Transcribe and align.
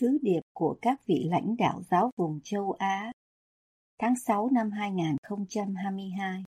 Sứ 0.00 0.18
điệp 0.22 0.40
của 0.52 0.76
các 0.82 1.06
vị 1.06 1.26
lãnh 1.30 1.56
đạo 1.56 1.82
giáo 1.90 2.10
vùng 2.16 2.40
châu 2.44 2.72
Á 2.72 3.12
tháng 3.98 4.14
6 4.26 4.50
năm 4.52 4.70
2022. 4.70 6.44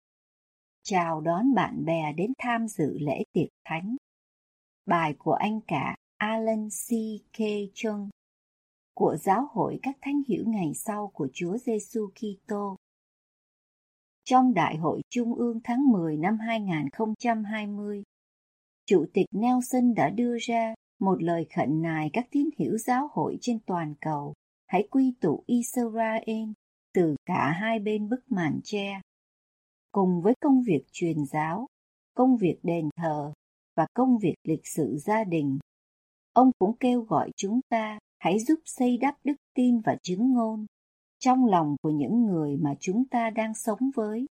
Chào 0.83 1.21
đón 1.21 1.55
bạn 1.55 1.85
bè 1.85 2.13
đến 2.17 2.33
tham 2.39 2.69
dự 2.69 2.99
lễ 2.99 3.23
tiệc 3.33 3.49
thánh. 3.65 3.97
Bài 4.87 5.15
của 5.19 5.33
anh 5.33 5.61
cả 5.67 5.97
Alan 6.17 6.69
C. 6.69 6.89
K. 7.33 7.39
Chung 7.75 8.09
của 8.95 9.17
Giáo 9.17 9.49
hội 9.53 9.79
các 9.83 9.97
thánh 10.01 10.23
hiểu 10.29 10.45
ngày 10.47 10.73
sau 10.75 11.11
của 11.15 11.29
Chúa 11.33 11.57
Giêsu 11.57 12.09
Kitô. 12.15 12.77
Trong 14.25 14.55
Đại 14.55 14.77
hội 14.77 15.03
Trung 15.11 15.35
ương 15.35 15.61
tháng 15.65 15.85
10 15.93 16.17
năm 16.17 16.39
2020, 16.39 18.03
Chủ 18.87 19.07
tịch 19.13 19.27
Nelson 19.31 19.95
đã 19.95 20.11
đưa 20.11 20.37
ra 20.41 20.75
một 21.01 21.23
lời 21.23 21.47
khẩn 21.57 21.83
nài 21.83 22.11
các 22.13 22.27
tín 22.31 22.49
hữu 22.59 22.79
giáo 22.79 23.09
hội 23.13 23.39
trên 23.41 23.59
toàn 23.67 23.95
cầu 24.01 24.35
hãy 24.67 24.89
quy 24.91 25.15
tụ 25.21 25.45
Israel 25.47 26.51
từ 26.95 27.17
cả 27.27 27.53
hai 27.61 27.79
bên 27.79 28.09
bức 28.09 28.21
màn 28.29 28.61
tre. 28.65 29.01
Cùng 29.93 30.23
với 30.23 30.35
công 30.41 30.63
việc 30.63 30.85
truyền 30.93 31.17
giáo, 31.33 31.67
công 32.15 32.37
việc 32.37 32.59
đền 32.63 32.89
thờ 32.97 33.33
và 33.77 33.87
công 33.95 34.19
việc 34.19 34.35
lịch 34.45 34.67
sử 34.77 34.97
gia 34.97 35.25
đình, 35.25 35.59
ông 36.33 36.51
cũng 36.59 36.77
kêu 36.77 37.01
gọi 37.01 37.31
chúng 37.37 37.61
ta 37.69 37.99
hãy 38.19 38.39
giúp 38.39 38.59
xây 38.65 38.99
đắp 38.99 39.15
đức 39.25 39.37
tin 39.55 39.81
và 39.81 39.97
chứng 40.03 40.33
ngôn 40.33 40.67
trong 41.19 41.47
lòng 41.47 41.77
của 41.83 41.91
những 41.91 42.27
người 42.27 42.57
mà 42.57 42.75
chúng 42.81 43.05
ta 43.11 43.31
đang 43.31 43.55
sống 43.55 43.79
với, 43.95 44.27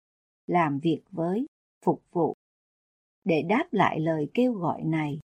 làm 0.47 0.79
việc 0.79 1.03
với, 1.11 1.47
phục 1.85 2.03
vụ. 2.13 2.35
Để 3.25 3.43
đáp 3.49 3.65
lại 3.71 4.01
lời 4.01 4.31
kêu 4.35 4.53
gọi 4.53 4.83
này, 4.85 5.21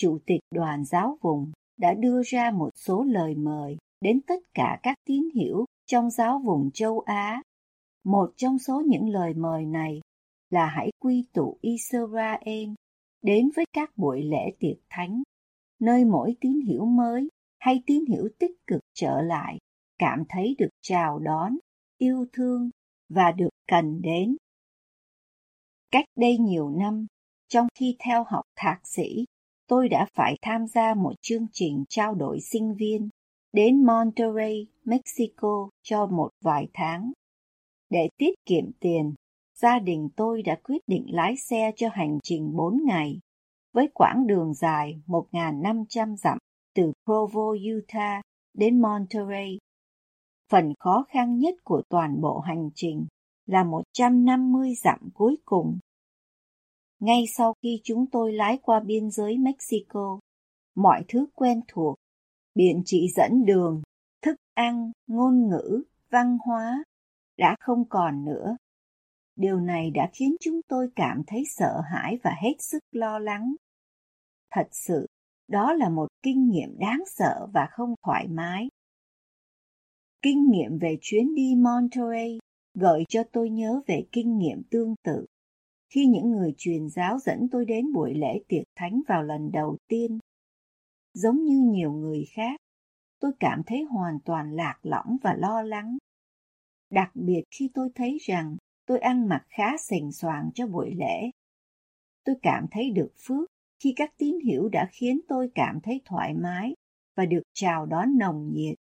Chủ 0.00 0.18
tịch 0.26 0.40
đoàn 0.50 0.84
giáo 0.84 1.18
vùng 1.20 1.52
đã 1.76 1.94
đưa 1.94 2.22
ra 2.22 2.50
một 2.50 2.70
số 2.74 3.02
lời 3.02 3.34
mời 3.34 3.76
đến 4.00 4.20
tất 4.26 4.42
cả 4.54 4.80
các 4.82 4.94
tín 5.04 5.28
hiểu 5.34 5.64
trong 5.86 6.10
giáo 6.10 6.38
vùng 6.44 6.70
châu 6.74 7.00
Á. 7.00 7.42
Một 8.04 8.32
trong 8.36 8.58
số 8.58 8.82
những 8.86 9.08
lời 9.08 9.34
mời 9.34 9.66
này 9.66 10.00
là 10.50 10.66
hãy 10.66 10.90
quy 10.98 11.24
tụ 11.32 11.58
Israel 11.60 12.68
đến 13.22 13.50
với 13.56 13.64
các 13.72 13.90
buổi 13.96 14.22
lễ 14.22 14.52
tiệc 14.58 14.76
thánh, 14.90 15.22
nơi 15.80 16.04
mỗi 16.04 16.36
tín 16.40 16.60
hiểu 16.60 16.84
mới 16.84 17.28
hay 17.58 17.82
tín 17.86 18.04
hiểu 18.06 18.28
tích 18.38 18.66
cực 18.66 18.80
trở 18.94 19.22
lại 19.22 19.58
cảm 19.98 20.24
thấy 20.28 20.56
được 20.58 20.70
chào 20.80 21.18
đón, 21.18 21.56
yêu 21.98 22.26
thương 22.32 22.70
và 23.08 23.32
được 23.32 23.50
cần 23.68 24.02
đến. 24.02 24.36
Cách 25.90 26.04
đây 26.16 26.38
nhiều 26.38 26.70
năm, 26.70 27.06
trong 27.48 27.66
khi 27.74 27.96
theo 27.98 28.24
học 28.24 28.44
thạc 28.56 28.80
sĩ 28.84 29.24
tôi 29.70 29.88
đã 29.88 30.06
phải 30.14 30.36
tham 30.42 30.66
gia 30.66 30.94
một 30.94 31.12
chương 31.22 31.46
trình 31.52 31.84
trao 31.88 32.14
đổi 32.14 32.40
sinh 32.40 32.74
viên 32.74 33.08
đến 33.52 33.84
Monterrey, 33.86 34.66
Mexico 34.84 35.68
cho 35.82 36.06
một 36.06 36.28
vài 36.40 36.68
tháng. 36.74 37.12
Để 37.90 38.08
tiết 38.16 38.34
kiệm 38.46 38.64
tiền, 38.80 39.14
gia 39.54 39.78
đình 39.78 40.08
tôi 40.16 40.42
đã 40.42 40.54
quyết 40.64 40.82
định 40.86 41.06
lái 41.08 41.36
xe 41.36 41.72
cho 41.76 41.88
hành 41.92 42.18
trình 42.22 42.56
4 42.56 42.80
ngày, 42.84 43.20
với 43.72 43.88
quãng 43.94 44.26
đường 44.26 44.54
dài 44.54 45.00
1.500 45.06 46.16
dặm 46.16 46.38
từ 46.74 46.92
Provo, 47.04 47.54
Utah 47.78 48.22
đến 48.54 48.82
Monterrey. 48.82 49.58
Phần 50.48 50.74
khó 50.78 51.04
khăn 51.08 51.38
nhất 51.38 51.54
của 51.64 51.82
toàn 51.88 52.20
bộ 52.20 52.38
hành 52.38 52.70
trình 52.74 53.06
là 53.46 53.64
150 53.64 54.74
dặm 54.74 54.98
cuối 55.14 55.36
cùng 55.44 55.78
ngay 57.00 57.24
sau 57.36 57.54
khi 57.62 57.80
chúng 57.84 58.06
tôi 58.12 58.32
lái 58.32 58.58
qua 58.62 58.80
biên 58.80 59.10
giới 59.10 59.38
Mexico, 59.38 60.20
mọi 60.74 61.04
thứ 61.08 61.26
quen 61.34 61.60
thuộc, 61.68 61.96
biển 62.54 62.82
chỉ 62.84 63.08
dẫn 63.16 63.44
đường, 63.44 63.82
thức 64.22 64.36
ăn, 64.54 64.92
ngôn 65.06 65.48
ngữ, 65.48 65.82
văn 66.10 66.38
hóa 66.46 66.84
đã 67.38 67.56
không 67.60 67.88
còn 67.88 68.24
nữa. 68.24 68.56
Điều 69.36 69.60
này 69.60 69.90
đã 69.90 70.10
khiến 70.12 70.36
chúng 70.40 70.60
tôi 70.68 70.88
cảm 70.96 71.22
thấy 71.26 71.42
sợ 71.56 71.80
hãi 71.92 72.18
và 72.22 72.30
hết 72.42 72.54
sức 72.58 72.82
lo 72.92 73.18
lắng. 73.18 73.54
Thật 74.50 74.68
sự, 74.70 75.06
đó 75.48 75.72
là 75.72 75.88
một 75.88 76.08
kinh 76.22 76.48
nghiệm 76.50 76.78
đáng 76.78 77.02
sợ 77.06 77.46
và 77.54 77.68
không 77.70 77.94
thoải 78.02 78.28
mái. 78.28 78.68
Kinh 80.22 80.50
nghiệm 80.50 80.78
về 80.78 80.98
chuyến 81.00 81.34
đi 81.34 81.54
Monterey 81.56 82.38
gợi 82.74 83.04
cho 83.08 83.22
tôi 83.32 83.50
nhớ 83.50 83.80
về 83.86 84.04
kinh 84.12 84.38
nghiệm 84.38 84.62
tương 84.70 84.94
tự 85.02 85.26
khi 85.90 86.06
những 86.06 86.30
người 86.30 86.54
truyền 86.58 86.88
giáo 86.88 87.18
dẫn 87.18 87.48
tôi 87.50 87.64
đến 87.64 87.92
buổi 87.92 88.14
lễ 88.14 88.40
tiệc 88.48 88.62
thánh 88.76 89.00
vào 89.08 89.22
lần 89.22 89.50
đầu 89.52 89.76
tiên. 89.88 90.18
Giống 91.14 91.44
như 91.44 91.60
nhiều 91.72 91.92
người 91.92 92.24
khác, 92.34 92.60
tôi 93.20 93.32
cảm 93.40 93.62
thấy 93.66 93.82
hoàn 93.82 94.18
toàn 94.24 94.52
lạc 94.52 94.78
lõng 94.82 95.16
và 95.22 95.34
lo 95.38 95.62
lắng. 95.62 95.98
Đặc 96.90 97.10
biệt 97.14 97.42
khi 97.50 97.70
tôi 97.74 97.88
thấy 97.94 98.18
rằng 98.20 98.56
tôi 98.86 98.98
ăn 98.98 99.28
mặc 99.28 99.46
khá 99.48 99.76
sành 99.78 100.12
soàng 100.12 100.50
cho 100.54 100.66
buổi 100.66 100.94
lễ. 100.94 101.30
Tôi 102.24 102.36
cảm 102.42 102.66
thấy 102.70 102.90
được 102.90 103.12
phước 103.26 103.50
khi 103.82 103.92
các 103.96 104.10
tín 104.16 104.34
hiểu 104.44 104.68
đã 104.68 104.88
khiến 104.92 105.20
tôi 105.28 105.50
cảm 105.54 105.80
thấy 105.82 106.00
thoải 106.04 106.34
mái 106.34 106.74
và 107.16 107.26
được 107.26 107.42
chào 107.52 107.86
đón 107.86 108.18
nồng 108.18 108.50
nhiệt. 108.52 108.74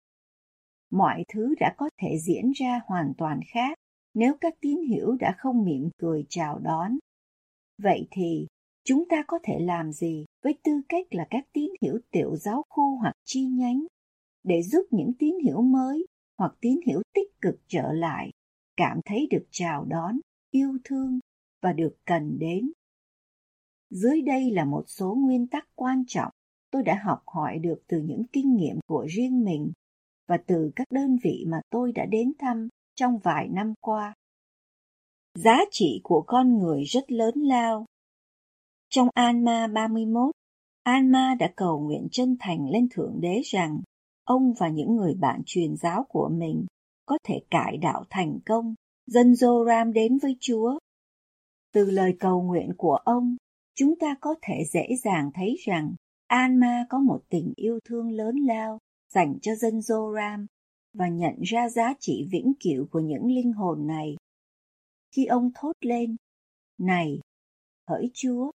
Mọi 0.91 1.25
thứ 1.35 1.55
đã 1.61 1.75
có 1.77 1.91
thể 2.03 2.19
diễn 2.19 2.51
ra 2.51 2.81
hoàn 2.87 3.13
toàn 3.19 3.41
khác 3.53 3.78
nếu 4.15 4.35
các 4.41 4.55
tín 4.61 4.81
hiểu 4.89 5.17
đã 5.21 5.35
không 5.39 5.65
mỉm 5.65 5.89
cười 5.99 6.25
chào 6.29 6.59
đón. 6.59 6.99
Vậy 7.83 8.09
thì, 8.11 8.47
chúng 8.85 9.09
ta 9.09 9.25
có 9.27 9.39
thể 9.43 9.59
làm 9.61 9.93
gì 9.93 10.25
với 10.43 10.59
tư 10.65 10.73
cách 10.89 11.07
là 11.11 11.27
các 11.31 11.45
tín 11.53 11.71
hiểu 11.83 11.99
tiểu 12.11 12.37
giáo 12.37 12.63
khu 12.69 12.97
hoặc 12.97 13.15
chi 13.25 13.47
nhánh 13.47 13.87
để 14.45 14.63
giúp 14.63 14.87
những 14.91 15.13
tín 15.19 15.35
hiểu 15.45 15.63
mới 15.63 16.07
hoặc 16.39 16.55
tín 16.61 16.81
hiểu 16.87 17.03
tích 17.15 17.41
cực 17.41 17.55
trở 17.67 17.93
lại, 17.93 18.31
cảm 18.77 19.01
thấy 19.05 19.29
được 19.31 19.47
chào 19.51 19.85
đón, 19.85 20.19
yêu 20.51 20.79
thương 20.85 21.19
và 21.63 21.73
được 21.73 21.97
cần 22.05 22.39
đến. 22.39 22.71
Dưới 23.91 24.23
đây 24.23 24.51
là 24.51 24.65
một 24.65 24.85
số 24.87 25.15
nguyên 25.15 25.47
tắc 25.47 25.69
quan 25.75 26.05
trọng 26.07 26.33
tôi 26.71 26.83
đã 26.83 27.01
học 27.05 27.23
hỏi 27.27 27.59
được 27.59 27.83
từ 27.87 28.01
những 28.01 28.23
kinh 28.33 28.57
nghiệm 28.57 28.79
của 28.87 29.07
riêng 29.09 29.45
mình 29.45 29.73
và 30.27 30.39
từ 30.47 30.71
các 30.77 30.87
đơn 30.91 31.17
vị 31.23 31.45
mà 31.49 31.61
tôi 31.71 31.93
đã 31.93 32.07
đến 32.07 32.33
thăm 32.39 32.69
trong 32.99 33.19
vài 33.19 33.49
năm 33.49 33.75
qua. 33.81 34.15
Giá 35.35 35.59
trị 35.71 36.01
của 36.03 36.25
con 36.27 36.59
người 36.59 36.85
rất 36.85 37.13
lớn 37.13 37.35
lao. 37.35 37.87
Trong 38.89 39.09
Alma 39.15 39.67
31, 39.67 40.31
Alma 40.83 41.35
đã 41.39 41.53
cầu 41.57 41.81
nguyện 41.81 42.09
chân 42.13 42.37
thành 42.41 42.71
lên 42.71 42.89
Thượng 42.91 43.21
Đế 43.21 43.41
rằng 43.45 43.81
ông 44.25 44.53
và 44.59 44.69
những 44.69 44.97
người 44.97 45.15
bạn 45.15 45.43
truyền 45.47 45.77
giáo 45.77 46.05
của 46.09 46.29
mình 46.33 46.67
có 47.07 47.19
thể 47.25 47.41
cải 47.51 47.77
đạo 47.77 48.05
thành 48.11 48.39
công, 48.47 48.75
dân 49.07 49.33
Joram 49.33 49.93
đến 49.93 50.19
với 50.19 50.37
Chúa. 50.41 50.79
Từ 51.73 51.91
lời 51.91 52.17
cầu 52.21 52.43
nguyện 52.43 52.73
của 52.77 52.95
ông, 52.95 53.37
chúng 53.75 53.95
ta 54.01 54.17
có 54.21 54.35
thể 54.43 54.55
dễ 54.73 54.87
dàng 55.05 55.31
thấy 55.35 55.57
rằng 55.67 55.95
Alma 56.27 56.87
có 56.89 56.99
một 56.99 57.21
tình 57.29 57.53
yêu 57.57 57.79
thương 57.85 58.11
lớn 58.11 58.37
lao 58.37 58.79
dành 59.15 59.39
cho 59.43 59.55
dân 59.55 59.79
Joram 59.79 60.47
và 60.93 61.09
nhận 61.09 61.35
ra 61.43 61.69
giá 61.69 61.95
trị 62.01 62.29
vĩnh 62.31 62.53
cửu 62.61 62.87
của 62.91 63.01
những 63.01 63.27
linh 63.27 63.53
hồn 63.53 63.87
này 63.87 64.17
khi 65.13 65.27
ông 65.27 65.51
thốt 65.55 65.73
lên, 65.81 66.17
Này, 66.79 67.21
hỡi 67.89 68.11
Chúa, 68.15 68.51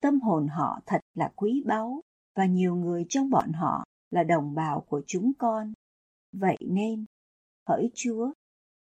tâm 0.00 0.20
hồn 0.20 0.48
họ 0.48 0.80
thật 0.86 1.00
là 1.14 1.32
quý 1.36 1.62
báu 1.66 2.00
và 2.34 2.46
nhiều 2.46 2.76
người 2.76 3.06
trong 3.08 3.30
bọn 3.30 3.52
họ 3.52 3.84
là 4.10 4.22
đồng 4.22 4.54
bào 4.54 4.80
của 4.80 5.02
chúng 5.06 5.32
con. 5.38 5.72
Vậy 6.32 6.56
nên, 6.60 7.04
hỡi 7.68 7.90
Chúa, 7.94 8.32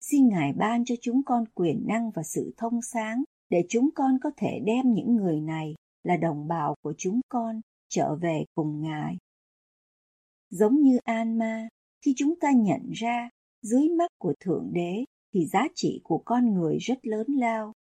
xin 0.01 0.29
Ngài 0.29 0.53
ban 0.53 0.85
cho 0.85 0.95
chúng 1.01 1.23
con 1.23 1.45
quyền 1.55 1.87
năng 1.89 2.11
và 2.11 2.23
sự 2.23 2.55
thông 2.57 2.83
sáng 2.83 3.25
để 3.51 3.65
chúng 3.69 3.91
con 3.95 4.19
có 4.23 4.31
thể 4.37 4.61
đem 4.65 4.93
những 4.93 5.17
người 5.17 5.41
này 5.41 5.75
là 6.05 6.17
đồng 6.17 6.49
bào 6.49 6.75
của 6.83 6.95
chúng 6.99 7.21
con 7.29 7.61
trở 7.89 8.17
về 8.17 8.45
cùng 8.55 8.81
Ngài. 8.81 9.17
Giống 10.51 10.81
như 10.81 10.99
An-ma, 11.05 11.69
khi 12.05 12.15
chúng 12.17 12.35
ta 12.41 12.49
nhận 12.53 12.91
ra 12.93 13.31
dưới 13.63 13.89
mắt 13.89 14.11
của 14.19 14.35
Thượng 14.41 14.71
Đế 14.73 15.05
thì 15.35 15.47
giá 15.47 15.69
trị 15.75 16.01
của 16.05 16.23
con 16.25 16.55
người 16.55 16.79
rất 16.79 17.07
lớn 17.07 17.27
lao. 17.29 17.73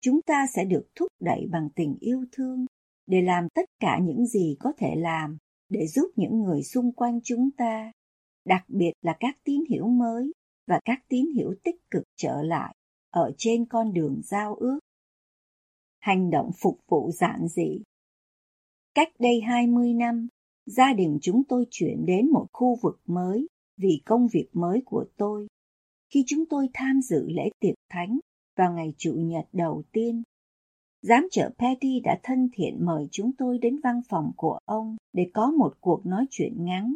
chúng 0.00 0.22
ta 0.22 0.46
sẽ 0.54 0.64
được 0.64 0.86
thúc 0.94 1.08
đẩy 1.20 1.46
bằng 1.50 1.68
tình 1.76 1.96
yêu 2.00 2.24
thương 2.32 2.66
để 3.06 3.22
làm 3.22 3.48
tất 3.54 3.64
cả 3.80 3.98
những 4.02 4.26
gì 4.26 4.56
có 4.60 4.72
thể 4.78 4.94
làm 4.96 5.38
để 5.68 5.86
giúp 5.86 6.10
những 6.16 6.42
người 6.42 6.62
xung 6.62 6.92
quanh 6.92 7.20
chúng 7.24 7.50
ta, 7.56 7.92
đặc 8.44 8.64
biệt 8.68 8.92
là 9.02 9.16
các 9.20 9.36
tín 9.44 9.60
hiểu 9.70 9.86
mới 9.86 10.32
và 10.66 10.80
các 10.84 10.98
tín 11.08 11.26
hiểu 11.34 11.54
tích 11.64 11.76
cực 11.90 12.02
trở 12.16 12.42
lại 12.42 12.74
ở 13.10 13.32
trên 13.38 13.66
con 13.66 13.92
đường 13.92 14.20
giao 14.24 14.54
ước. 14.54 14.78
Hành 16.00 16.30
động 16.30 16.50
phục 16.62 16.78
vụ 16.88 17.10
giản 17.10 17.48
dị 17.48 17.82
Cách 18.94 19.08
đây 19.18 19.40
20 19.40 19.94
năm, 19.94 20.28
gia 20.66 20.92
đình 20.92 21.18
chúng 21.22 21.42
tôi 21.48 21.66
chuyển 21.70 22.06
đến 22.06 22.30
một 22.30 22.46
khu 22.52 22.78
vực 22.82 23.00
mới 23.06 23.48
vì 23.76 24.02
công 24.04 24.28
việc 24.32 24.48
mới 24.52 24.82
của 24.84 25.04
tôi. 25.16 25.46
Khi 26.10 26.24
chúng 26.26 26.46
tôi 26.46 26.68
tham 26.74 27.00
dự 27.02 27.28
lễ 27.28 27.50
tiệc 27.60 27.74
thánh 27.90 28.18
vào 28.56 28.72
ngày 28.72 28.94
Chủ 28.98 29.14
nhật 29.14 29.44
đầu 29.52 29.82
tiên, 29.92 30.22
giám 31.02 31.28
trợ 31.30 31.50
Petty 31.58 32.00
đã 32.00 32.20
thân 32.22 32.48
thiện 32.52 32.86
mời 32.86 33.08
chúng 33.10 33.32
tôi 33.38 33.58
đến 33.58 33.80
văn 33.82 34.00
phòng 34.08 34.32
của 34.36 34.58
ông 34.64 34.96
để 35.12 35.30
có 35.34 35.50
một 35.58 35.74
cuộc 35.80 36.06
nói 36.06 36.26
chuyện 36.30 36.64
ngắn. 36.64 36.94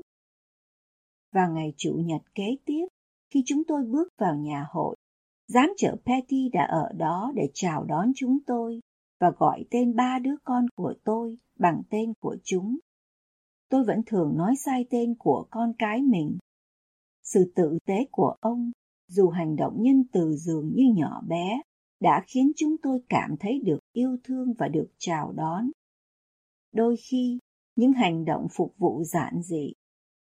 Vào 1.32 1.53
ngày 1.53 1.75
Chủ 1.76 2.00
nhật 2.05 2.23
kế 2.35 2.56
tiếp, 2.64 2.87
khi 3.31 3.43
chúng 3.47 3.62
tôi 3.64 3.85
bước 3.85 4.09
vào 4.19 4.37
nhà 4.37 4.67
hội, 4.71 4.97
giám 5.49 5.71
trợ 5.76 5.97
Petty 6.06 6.49
đã 6.53 6.64
ở 6.64 6.93
đó 6.97 7.32
để 7.35 7.50
chào 7.55 7.85
đón 7.85 8.12
chúng 8.17 8.38
tôi 8.47 8.81
và 9.21 9.31
gọi 9.38 9.64
tên 9.71 9.97
ba 9.97 10.19
đứa 10.19 10.35
con 10.44 10.67
của 10.75 10.94
tôi 11.05 11.38
bằng 11.59 11.82
tên 11.91 12.12
của 12.21 12.37
chúng. 12.44 12.79
Tôi 13.69 13.85
vẫn 13.85 14.03
thường 14.06 14.37
nói 14.37 14.55
sai 14.56 14.87
tên 14.91 15.15
của 15.19 15.47
con 15.50 15.73
cái 15.79 16.03
mình. 16.03 16.38
Sự 17.23 17.53
tử 17.55 17.79
tế 17.85 18.06
của 18.11 18.37
ông, 18.41 18.70
dù 19.09 19.29
hành 19.29 19.56
động 19.56 19.82
nhân 19.82 20.05
từ 20.12 20.37
dường 20.37 20.73
như 20.75 20.85
nhỏ 20.97 21.23
bé, 21.29 21.61
đã 22.00 22.25
khiến 22.26 22.53
chúng 22.56 22.76
tôi 22.82 23.00
cảm 23.09 23.37
thấy 23.41 23.61
được 23.65 23.79
yêu 23.93 24.17
thương 24.25 24.55
và 24.59 24.69
được 24.69 24.88
chào 24.99 25.32
đón. 25.32 25.70
Đôi 26.73 26.97
khi, 26.97 27.38
những 27.76 27.93
hành 27.93 28.25
động 28.25 28.47
phục 28.53 28.75
vụ 28.79 29.05
giản 29.05 29.43
dị 29.43 29.73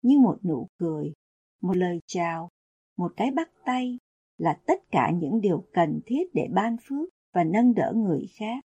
như 0.01 0.19
một 0.19 0.45
nụ 0.45 0.67
cười, 0.77 1.13
một 1.61 1.77
lời 1.77 1.99
chào, 2.07 2.49
một 2.97 3.13
cái 3.17 3.31
bắt 3.31 3.49
tay 3.65 3.97
là 4.37 4.61
tất 4.65 4.91
cả 4.91 5.11
những 5.21 5.41
điều 5.41 5.65
cần 5.73 5.99
thiết 6.05 6.23
để 6.33 6.47
ban 6.53 6.75
phước 6.87 7.09
và 7.33 7.43
nâng 7.43 7.73
đỡ 7.73 7.93
người 7.95 8.27
khác. 8.39 8.63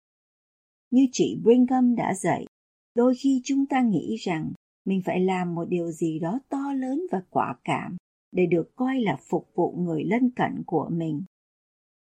Như 0.90 1.06
chị 1.12 1.40
Brigham 1.42 1.94
đã 1.94 2.14
dạy, 2.14 2.46
đôi 2.94 3.14
khi 3.14 3.40
chúng 3.44 3.66
ta 3.66 3.82
nghĩ 3.82 4.16
rằng 4.16 4.52
mình 4.86 5.02
phải 5.04 5.20
làm 5.20 5.54
một 5.54 5.64
điều 5.68 5.90
gì 5.90 6.18
đó 6.18 6.40
to 6.48 6.72
lớn 6.72 7.02
và 7.12 7.22
quả 7.30 7.56
cảm 7.64 7.96
để 8.32 8.46
được 8.46 8.76
coi 8.76 9.00
là 9.00 9.16
phục 9.28 9.48
vụ 9.54 9.72
người 9.72 10.04
lân 10.04 10.30
cận 10.30 10.62
của 10.66 10.88
mình. 10.92 11.24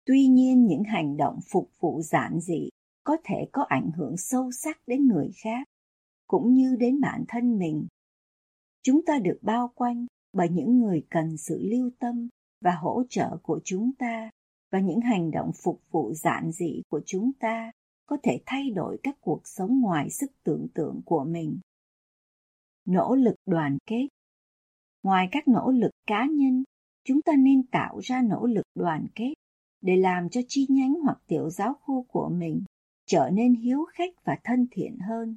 Tuy 0.04 0.26
nhiên 0.26 0.66
những 0.66 0.84
hành 0.84 1.16
động 1.16 1.38
phục 1.52 1.70
vụ 1.80 2.02
giản 2.02 2.40
dị 2.40 2.68
có 3.04 3.16
thể 3.24 3.48
có 3.52 3.62
ảnh 3.62 3.90
hưởng 3.96 4.16
sâu 4.16 4.50
sắc 4.52 4.80
đến 4.86 5.06
người 5.06 5.30
khác, 5.42 5.68
cũng 6.26 6.54
như 6.54 6.76
đến 6.76 7.00
bản 7.00 7.24
thân 7.28 7.58
mình. 7.58 7.86
Chúng 8.82 9.04
ta 9.06 9.18
được 9.18 9.38
bao 9.42 9.72
quanh 9.74 10.06
bởi 10.32 10.48
những 10.48 10.78
người 10.78 11.06
cần 11.10 11.36
sự 11.36 11.58
lưu 11.62 11.90
tâm 11.98 12.28
và 12.60 12.70
hỗ 12.70 13.02
trợ 13.08 13.36
của 13.42 13.60
chúng 13.64 13.90
ta 13.98 14.30
và 14.72 14.80
những 14.80 15.00
hành 15.00 15.30
động 15.30 15.50
phục 15.62 15.80
vụ 15.90 16.12
giản 16.12 16.52
dị 16.52 16.82
của 16.88 17.00
chúng 17.06 17.32
ta 17.40 17.72
có 18.06 18.16
thể 18.22 18.40
thay 18.46 18.70
đổi 18.70 18.98
các 19.02 19.16
cuộc 19.20 19.40
sống 19.44 19.80
ngoài 19.80 20.10
sức 20.10 20.30
tưởng 20.44 20.66
tượng 20.74 21.00
của 21.04 21.24
mình 21.24 21.58
nỗ 22.84 23.14
lực 23.14 23.34
đoàn 23.46 23.78
kết. 23.86 24.08
Ngoài 25.02 25.28
các 25.32 25.48
nỗ 25.48 25.70
lực 25.70 25.90
cá 26.06 26.26
nhân 26.26 26.64
chúng 27.04 27.22
ta 27.22 27.32
nên 27.38 27.66
tạo 27.66 27.98
ra 27.98 28.22
nỗ 28.22 28.46
lực 28.46 28.66
đoàn 28.74 29.06
kết 29.14 29.34
để 29.80 29.96
làm 29.96 30.28
cho 30.28 30.40
chi 30.48 30.66
nhánh 30.68 30.94
hoặc 30.94 31.18
tiểu 31.26 31.50
giáo 31.50 31.74
khu 31.74 32.02
của 32.02 32.28
mình 32.28 32.62
trở 33.06 33.30
nên 33.32 33.54
hiếu 33.54 33.84
khách 33.92 34.24
và 34.24 34.38
thân 34.44 34.66
thiện 34.70 34.98
hơn. 34.98 35.34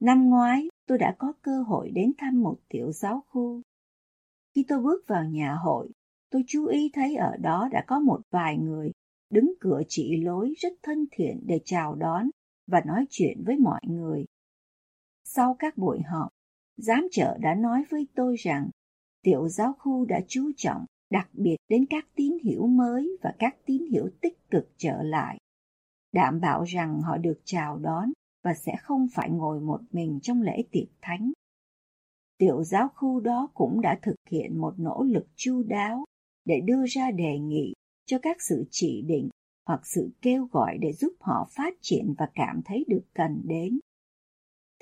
Năm 0.00 0.30
ngoái 0.30 0.68
tôi 0.86 0.98
đã 0.98 1.14
có 1.18 1.32
cơ 1.42 1.62
hội 1.62 1.90
đến 1.90 2.12
thăm 2.18 2.42
một 2.42 2.58
tiểu 2.68 2.92
giáo 2.92 3.22
khu. 3.28 3.62
Khi 4.54 4.64
tôi 4.68 4.82
bước 4.82 5.04
vào 5.06 5.24
nhà 5.24 5.54
hội 5.54 5.90
tôi 6.30 6.44
chú 6.46 6.66
ý 6.66 6.90
thấy 6.92 7.16
ở 7.16 7.36
đó 7.36 7.68
đã 7.72 7.84
có 7.86 8.00
một 8.00 8.20
vài 8.30 8.56
người 8.56 8.92
đứng 9.30 9.52
cửa 9.60 9.82
chỉ 9.88 10.16
lối 10.16 10.52
rất 10.58 10.72
thân 10.82 11.06
thiện 11.10 11.40
để 11.46 11.60
chào 11.64 11.94
đón 11.94 12.30
và 12.66 12.80
nói 12.86 13.06
chuyện 13.10 13.42
với 13.46 13.56
mọi 13.58 13.80
người. 13.86 14.24
Sau 15.24 15.56
các 15.58 15.76
buổi 15.76 16.00
họp, 16.00 16.28
giám 16.78 17.08
trợ 17.10 17.38
đã 17.38 17.54
nói 17.54 17.84
với 17.90 18.06
tôi 18.14 18.36
rằng 18.36 18.70
tiểu 19.22 19.48
giáo 19.48 19.72
khu 19.78 20.04
đã 20.04 20.20
chú 20.28 20.50
trọng 20.56 20.84
đặc 21.10 21.28
biệt 21.32 21.56
đến 21.68 21.86
các 21.90 22.04
tín 22.14 22.38
hiểu 22.44 22.66
mới 22.66 23.18
và 23.22 23.34
các 23.38 23.56
tín 23.66 23.82
hiểu 23.90 24.10
tích 24.20 24.50
cực 24.50 24.70
trở 24.76 25.02
lại, 25.02 25.38
đảm 26.12 26.40
bảo 26.40 26.64
rằng 26.64 27.00
họ 27.00 27.16
được 27.16 27.40
chào 27.44 27.78
đón 27.78 28.12
và 28.44 28.54
sẽ 28.54 28.72
không 28.82 29.06
phải 29.12 29.30
ngồi 29.30 29.60
một 29.60 29.80
mình 29.92 30.18
trong 30.22 30.42
lễ 30.42 30.64
tiệc 30.70 30.88
thánh. 31.02 31.32
Tiểu 32.38 32.64
giáo 32.64 32.88
khu 32.94 33.20
đó 33.20 33.48
cũng 33.54 33.80
đã 33.80 33.98
thực 34.02 34.16
hiện 34.30 34.60
một 34.60 34.74
nỗ 34.78 35.02
lực 35.02 35.26
chu 35.36 35.62
đáo 35.62 36.04
để 36.44 36.60
đưa 36.60 36.86
ra 36.86 37.10
đề 37.10 37.38
nghị 37.38 37.74
cho 38.06 38.18
các 38.22 38.42
sự 38.42 38.64
chỉ 38.70 39.02
định 39.02 39.28
hoặc 39.66 39.86
sự 39.86 40.10
kêu 40.22 40.48
gọi 40.52 40.78
để 40.80 40.92
giúp 40.92 41.12
họ 41.20 41.48
phát 41.50 41.74
triển 41.80 42.14
và 42.18 42.30
cảm 42.34 42.60
thấy 42.64 42.84
được 42.88 43.04
cần 43.14 43.42
đến. 43.44 43.78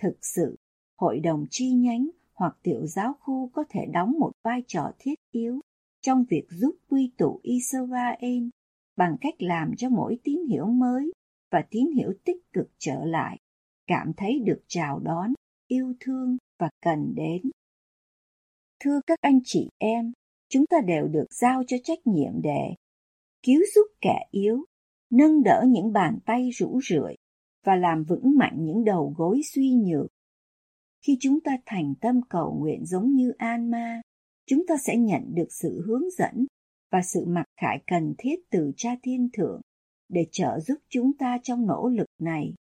Thực 0.02 0.18
sự, 0.22 0.56
hội 0.96 1.20
đồng 1.20 1.46
chi 1.50 1.70
nhánh 1.70 2.08
hoặc 2.34 2.56
tiểu 2.62 2.86
giáo 2.86 3.14
khu 3.20 3.50
có 3.52 3.64
thể 3.68 3.80
đóng 3.92 4.18
một 4.18 4.32
vai 4.44 4.62
trò 4.66 4.92
thiết 4.98 5.14
yếu 5.30 5.60
trong 6.00 6.24
việc 6.30 6.46
giúp 6.50 6.76
quy 6.88 7.10
tụ 7.18 7.40
Israel 7.42 8.48
bằng 8.96 9.16
cách 9.20 9.34
làm 9.38 9.76
cho 9.76 9.88
mỗi 9.88 10.18
tín 10.24 10.38
hiểu 10.48 10.66
mới 10.66 11.12
và 11.50 11.62
tín 11.70 11.86
hiểu 11.96 12.12
tích 12.24 12.52
cực 12.52 12.66
trở 12.78 13.04
lại, 13.04 13.38
cảm 13.86 14.12
thấy 14.16 14.40
được 14.44 14.60
chào 14.66 14.98
đón, 14.98 15.32
yêu 15.68 15.94
thương 16.00 16.36
và 16.58 16.68
cần 16.82 17.14
đến. 17.14 17.42
Thưa 18.80 19.00
các 19.06 19.18
anh 19.20 19.40
chị 19.44 19.68
em, 19.78 20.12
chúng 20.48 20.66
ta 20.66 20.76
đều 20.86 21.08
được 21.08 21.26
giao 21.30 21.62
cho 21.66 21.76
trách 21.84 22.06
nhiệm 22.06 22.32
để 22.42 22.74
cứu 23.42 23.60
giúp 23.74 23.86
kẻ 24.00 24.18
yếu, 24.30 24.64
nâng 25.10 25.42
đỡ 25.42 25.64
những 25.68 25.92
bàn 25.92 26.18
tay 26.26 26.50
rũ 26.50 26.80
rượi 26.88 27.14
và 27.64 27.76
làm 27.76 28.04
vững 28.04 28.38
mạnh 28.38 28.56
những 28.58 28.84
đầu 28.84 29.14
gối 29.16 29.40
suy 29.54 29.70
nhược. 29.70 30.06
Khi 31.06 31.16
chúng 31.20 31.40
ta 31.40 31.58
thành 31.66 31.94
tâm 32.00 32.20
cầu 32.28 32.58
nguyện 32.60 32.84
giống 32.84 33.14
như 33.14 33.32
An-ma, 33.38 34.00
chúng 34.46 34.66
ta 34.66 34.74
sẽ 34.86 34.96
nhận 34.96 35.34
được 35.34 35.48
sự 35.50 35.82
hướng 35.86 36.10
dẫn 36.10 36.46
và 36.92 37.02
sự 37.02 37.24
mặc 37.26 37.44
khải 37.60 37.82
cần 37.86 38.14
thiết 38.18 38.36
từ 38.50 38.72
Cha 38.76 38.96
Thiên 39.02 39.28
Thượng 39.32 39.60
để 40.08 40.26
trợ 40.32 40.60
giúp 40.60 40.78
chúng 40.88 41.12
ta 41.18 41.38
trong 41.42 41.66
nỗ 41.66 41.88
lực 41.88 42.06
này. 42.20 42.54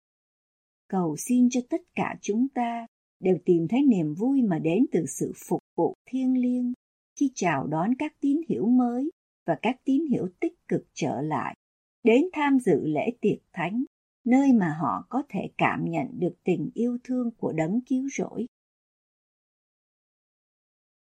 Cầu 0.88 1.16
xin 1.16 1.48
cho 1.50 1.60
tất 1.70 1.80
cả 1.94 2.16
chúng 2.20 2.48
ta 2.48 2.86
đều 3.20 3.38
tìm 3.44 3.68
thấy 3.68 3.80
niềm 3.82 4.14
vui 4.14 4.42
mà 4.42 4.58
đến 4.58 4.86
từ 4.92 5.04
sự 5.06 5.32
phục 5.48 5.60
vụ 5.76 5.94
thiêng 6.10 6.38
liêng 6.38 6.72
khi 7.20 7.30
chào 7.34 7.66
đón 7.66 7.90
các 7.98 8.12
tín 8.20 8.40
hiểu 8.48 8.66
mới 8.66 9.10
và 9.46 9.58
các 9.62 9.76
tín 9.84 10.06
hiểu 10.10 10.28
tích 10.40 10.68
cực 10.68 10.82
trở 10.94 11.20
lại, 11.20 11.54
đến 12.02 12.24
tham 12.32 12.58
dự 12.58 12.86
lễ 12.86 13.10
tiệc 13.20 13.38
thánh, 13.52 13.84
nơi 14.24 14.52
mà 14.52 14.76
họ 14.80 15.06
có 15.08 15.22
thể 15.28 15.40
cảm 15.58 15.84
nhận 15.84 16.06
được 16.20 16.34
tình 16.44 16.70
yêu 16.74 16.98
thương 17.04 17.30
của 17.30 17.52
đấng 17.52 17.80
cứu 17.86 18.08
rỗi. 18.18 18.46